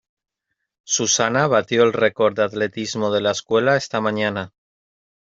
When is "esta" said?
3.77-4.01